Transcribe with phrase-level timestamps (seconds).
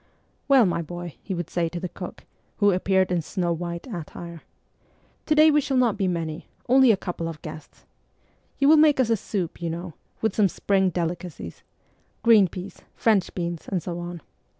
[0.47, 2.23] 'Well, my boy,' he would say to the cook,
[2.57, 4.41] who appeared in snow white attire,'
[5.27, 7.85] to day we shall not be many: only a couple of guests.
[8.57, 11.61] You will make us a soup, you know, with some spring delicacies
[12.23, 14.21] green peas, French beans, and so on.